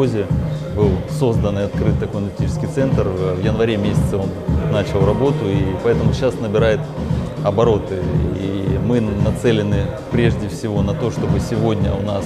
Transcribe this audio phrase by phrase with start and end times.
[0.00, 0.26] сельхозе
[0.76, 3.08] был создан и открыт такой аналитический центр.
[3.08, 4.28] В январе месяце он
[4.72, 6.80] начал работу, и поэтому сейчас набирает
[7.44, 7.96] обороты.
[8.38, 12.24] И мы нацелены прежде всего на то, чтобы сегодня у нас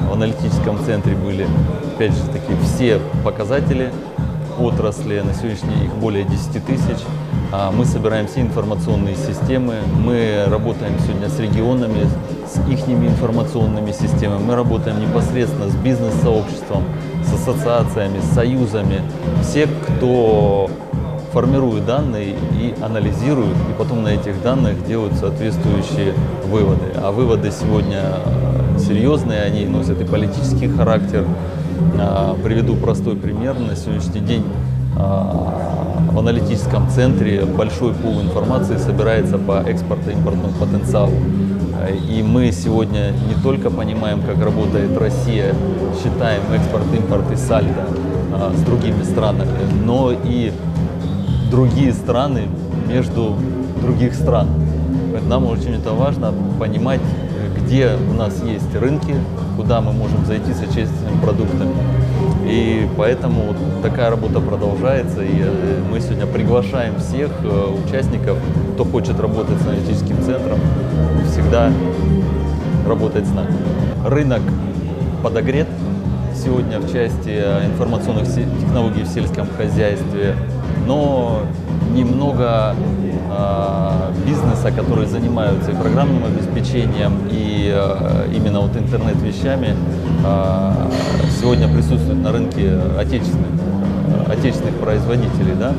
[0.00, 1.46] в аналитическом центре были,
[1.94, 3.92] опять же таки, все показатели
[4.58, 6.98] отрасли, на сегодняшний день их более 10 тысяч.
[7.56, 12.08] А Мы собираем все информационные системы, мы работаем сегодня с регионами,
[12.48, 16.82] с их информационными системами, мы работаем непосредственно с бизнес-сообществом,
[17.24, 19.02] с ассоциациями, с союзами.
[19.42, 20.68] Все, кто
[21.32, 26.12] формируют данные и анализируют, и потом на этих данных делают соответствующие
[26.46, 26.86] выводы.
[26.96, 28.02] А выводы сегодня
[28.80, 31.24] серьезные, они носят и политический характер.
[32.00, 33.56] А, Приведу простой пример.
[33.60, 34.44] На сегодняшний день
[34.96, 41.12] в аналитическом центре большой пул информации собирается по экспортно-импортному потенциалу.
[42.08, 45.54] И мы сегодня не только понимаем, как работает Россия,
[46.02, 47.86] считаем экспорт, импорт и сальдо
[48.32, 50.52] а, с другими странами, но и
[51.50, 52.42] другие страны
[52.88, 53.34] между
[53.82, 54.48] других стран.
[55.28, 57.00] Нам очень это важно понимать,
[57.56, 59.14] где у нас есть рынки,
[59.56, 61.72] куда мы можем зайти с отечественными продуктами.
[62.46, 68.38] И поэтому вот такая работа продолжается, и э, мы сегодня приглашаем всех э, участников,
[68.74, 70.58] кто хочет работать с аналитическим центром,
[71.30, 71.72] всегда
[72.86, 73.54] работать с нами.
[74.04, 74.42] Рынок
[75.22, 75.68] подогрет
[76.34, 80.36] сегодня в части э, информационных технологий в сельском хозяйстве,
[80.86, 81.42] но
[81.94, 82.74] немного
[83.30, 89.74] э, бизнеса, которые занимаются и программным обеспечением, и э, именно вот интернет-вещами,
[90.24, 90.72] э,
[91.40, 93.50] сегодня присутствует на рынке отечественных,
[94.28, 95.54] отечественных производителей.
[95.58, 95.72] Да?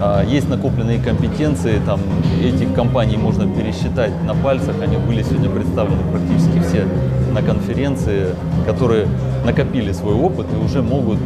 [0.00, 2.00] А, Есть накопленные компетенции, там
[2.42, 6.86] этих компаний можно пересчитать на пальцах, они были сегодня представлены практически все
[7.32, 8.26] на конференции,
[8.66, 9.06] которые
[9.44, 11.18] накопили свой опыт и уже могут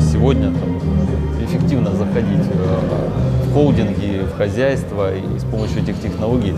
[0.00, 0.76] сегодня там,
[1.44, 2.44] эффективно заходить
[3.56, 6.54] холдинги, в хозяйство и с помощью этих технологий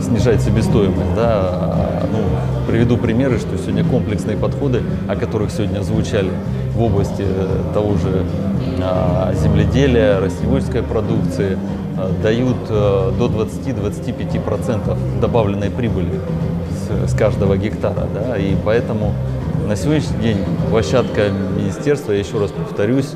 [0.00, 1.14] снижать себестоимость.
[1.16, 2.04] Да?
[2.12, 2.18] Ну,
[2.68, 6.30] приведу примеры, что сегодня комплексные подходы, о которых сегодня звучали
[6.76, 8.24] в области э, того же
[8.80, 11.58] а, земледелия, растеневодческой продукции,
[11.96, 16.20] э, дают э, до 20-25% добавленной прибыли
[17.08, 18.06] с каждого гектара.
[18.14, 18.36] Да?
[18.38, 19.12] И поэтому
[19.66, 20.38] на сегодняшний день
[20.70, 23.10] площадка министерства, я еще раз повторюсь,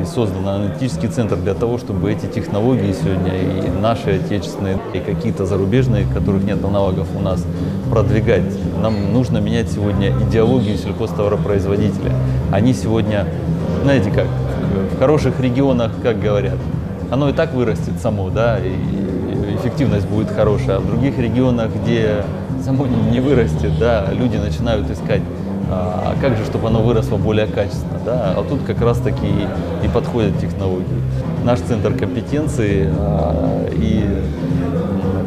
[0.00, 5.46] и создан аналитический центр для того, чтобы эти технологии сегодня и наши отечественные, и какие-то
[5.46, 7.44] зарубежные, которых нет аналогов у нас,
[7.90, 8.42] продвигать.
[8.82, 12.12] Нам нужно менять сегодня идеологию сельхозтоваропроизводителя.
[12.50, 13.26] Они сегодня,
[13.82, 14.26] знаете как,
[14.94, 16.58] в хороших регионах, как говорят,
[17.10, 18.74] оно и так вырастет само, да, и
[19.56, 20.76] эффективность будет хорошая.
[20.76, 22.24] А в других регионах, где
[22.64, 25.22] само не вырастет, да, люди начинают искать
[25.74, 28.34] а как же, чтобы оно выросло более качественно, да?
[28.36, 30.84] А тут как раз таки и, и подходят технологии.
[31.44, 34.04] Наш центр компетенции а, и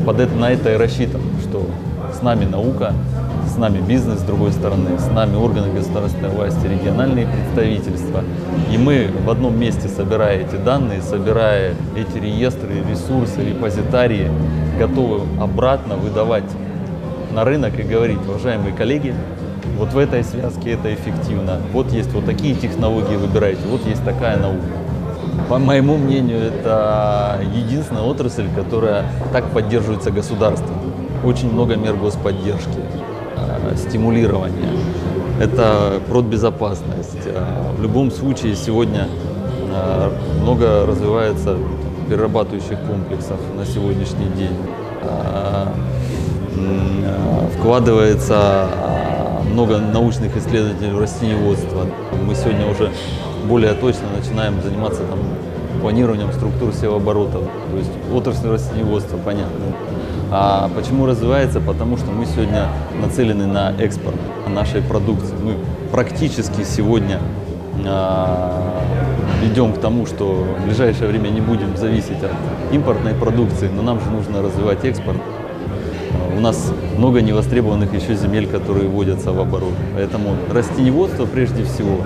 [0.05, 1.65] под это, на это и рассчитан, что
[2.17, 2.93] с нами наука,
[3.47, 8.23] с нами бизнес, с другой стороны, с нами органы государственной власти, региональные представительства.
[8.71, 14.31] И мы в одном месте, собирая эти данные, собирая эти реестры, ресурсы, репозитарии,
[14.79, 16.49] готовы обратно выдавать
[17.33, 19.13] на рынок и говорить, уважаемые коллеги,
[19.77, 21.59] вот в этой связке это эффективно.
[21.71, 24.65] Вот есть вот такие технологии выбирайте, вот есть такая наука.
[25.49, 30.75] По моему мнению, это единственная отрасль, которая так поддерживается государством.
[31.23, 32.79] Очень много мер господдержки,
[33.35, 34.69] э, стимулирования.
[35.39, 37.25] Это продбезопасность.
[37.25, 37.43] Э,
[37.77, 39.07] В любом случае сегодня
[39.71, 40.11] э,
[40.41, 41.57] много развивается
[42.09, 44.55] перерабатывающих комплексов на сегодняшний день.
[47.59, 48.67] Вкладывается
[49.51, 51.87] много научных исследователей в растениеводство.
[52.25, 52.91] Мы сегодня уже
[53.47, 55.19] более точно начинаем заниматься там,
[55.81, 57.43] планированием структур севооборотов.
[57.71, 59.65] То есть отрасль растениеводства, понятно.
[60.31, 61.61] А почему развивается?
[61.61, 62.67] Потому что мы сегодня
[63.01, 64.17] нацелены на экспорт
[64.47, 65.35] нашей продукции.
[65.41, 65.55] Мы
[65.91, 67.19] практически сегодня
[67.85, 68.83] а,
[69.45, 72.31] идем к тому, что в ближайшее время не будем зависеть от
[72.73, 75.17] импортной продукции, но нам же нужно развивать экспорт.
[76.35, 79.73] У нас много невостребованных еще земель, которые вводятся в оборот.
[79.95, 82.05] Поэтому растениеводство прежде всего,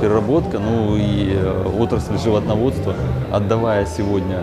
[0.00, 2.94] переработка, ну и э, отрасль животноводства,
[3.30, 4.42] отдавая сегодня,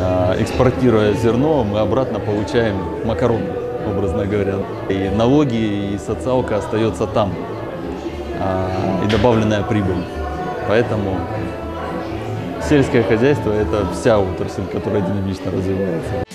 [0.00, 3.42] а, экспортируя зерно, мы обратно получаем макарон,
[3.86, 4.56] образно говоря.
[4.88, 7.32] И налоги, и социалка остается там,
[8.40, 8.70] а,
[9.04, 10.04] и добавленная прибыль.
[10.68, 11.16] Поэтому
[12.68, 16.31] сельское хозяйство– это вся отрасль, которая динамично развивается.